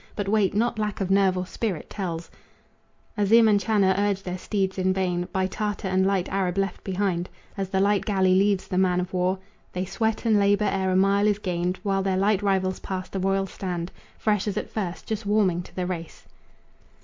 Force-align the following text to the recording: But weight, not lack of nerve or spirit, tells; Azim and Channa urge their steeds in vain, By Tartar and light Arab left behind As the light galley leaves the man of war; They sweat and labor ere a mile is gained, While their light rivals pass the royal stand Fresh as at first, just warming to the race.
But 0.15 0.27
weight, 0.27 0.55
not 0.55 0.79
lack 0.79 0.99
of 0.99 1.11
nerve 1.11 1.37
or 1.37 1.45
spirit, 1.45 1.87
tells; 1.87 2.31
Azim 3.15 3.47
and 3.47 3.59
Channa 3.59 3.93
urge 3.99 4.23
their 4.23 4.39
steeds 4.39 4.79
in 4.79 4.93
vain, 4.93 5.27
By 5.31 5.45
Tartar 5.45 5.89
and 5.89 6.07
light 6.07 6.27
Arab 6.29 6.57
left 6.57 6.83
behind 6.83 7.29
As 7.55 7.69
the 7.69 7.79
light 7.79 8.03
galley 8.03 8.33
leaves 8.33 8.67
the 8.67 8.79
man 8.79 8.99
of 8.99 9.13
war; 9.13 9.37
They 9.73 9.85
sweat 9.85 10.25
and 10.25 10.39
labor 10.39 10.65
ere 10.65 10.89
a 10.89 10.95
mile 10.95 11.27
is 11.27 11.37
gained, 11.37 11.79
While 11.83 12.01
their 12.01 12.17
light 12.17 12.41
rivals 12.41 12.79
pass 12.79 13.09
the 13.09 13.19
royal 13.19 13.45
stand 13.45 13.91
Fresh 14.17 14.47
as 14.47 14.57
at 14.57 14.71
first, 14.71 15.05
just 15.05 15.27
warming 15.27 15.61
to 15.61 15.75
the 15.75 15.85
race. 15.85 16.25